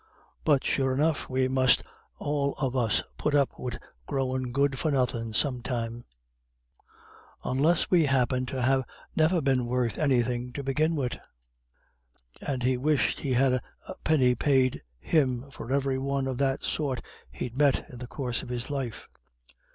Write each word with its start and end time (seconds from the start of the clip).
But 0.43 0.63
sure 0.63 0.95
enough 0.95 1.29
we 1.29 1.47
must 1.47 1.83
all 2.17 2.55
of 2.57 2.75
us 2.75 3.03
put 3.19 3.35
up 3.35 3.51
wid 3.59 3.77
growin' 4.07 4.51
good 4.51 4.79
for 4.79 4.89
nothin' 4.89 5.31
sometime, 5.31 6.05
unless 7.43 7.91
we 7.91 8.05
happint 8.07 8.49
to 8.49 8.63
ha' 8.63 8.81
never 9.15 9.41
been 9.41 9.67
worth 9.67 9.99
anythin' 9.99 10.53
to 10.53 10.63
begin 10.63 10.95
wid. 10.95 11.21
And 12.41 12.63
he 12.63 12.77
wished 12.77 13.19
he 13.19 13.33
had 13.33 13.53
a 13.53 13.61
penny 14.03 14.33
ped 14.33 14.81
him 14.99 15.51
for 15.51 15.71
every 15.71 15.99
one 15.99 16.25
of 16.25 16.39
that 16.39 16.63
sort 16.63 17.03
he'd 17.29 17.55
met 17.55 17.87
in 17.87 17.99
the 17.99 18.07
coorse 18.07 18.41
of 18.41 18.49
his 18.49 18.71
life." 18.71 19.07